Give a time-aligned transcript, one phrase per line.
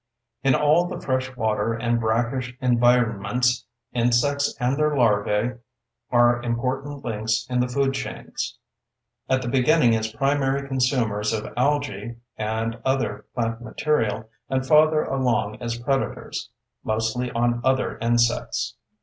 [0.43, 5.59] In all the fresh water and brackish environments, insects and their larvae
[6.09, 12.79] are important links in the food chains—at the beginning as primary consumers of algae and
[12.83, 16.49] other plant material, and farther along as predators,
[16.83, 18.77] mostly on other insects.